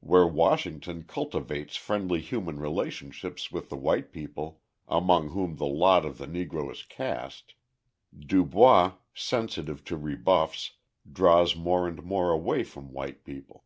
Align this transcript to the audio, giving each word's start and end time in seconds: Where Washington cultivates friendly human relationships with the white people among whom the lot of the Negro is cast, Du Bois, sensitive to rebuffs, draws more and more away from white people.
Where 0.00 0.26
Washington 0.26 1.04
cultivates 1.04 1.74
friendly 1.74 2.20
human 2.20 2.60
relationships 2.60 3.50
with 3.50 3.70
the 3.70 3.78
white 3.78 4.12
people 4.12 4.60
among 4.86 5.30
whom 5.30 5.56
the 5.56 5.64
lot 5.66 6.04
of 6.04 6.18
the 6.18 6.26
Negro 6.26 6.70
is 6.70 6.82
cast, 6.82 7.54
Du 8.14 8.44
Bois, 8.44 8.92
sensitive 9.14 9.82
to 9.84 9.96
rebuffs, 9.96 10.72
draws 11.10 11.56
more 11.56 11.88
and 11.88 12.02
more 12.02 12.30
away 12.30 12.62
from 12.62 12.92
white 12.92 13.24
people. 13.24 13.64